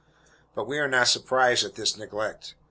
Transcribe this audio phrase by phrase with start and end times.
[0.55, 2.55] But we are not surprised at this neglect.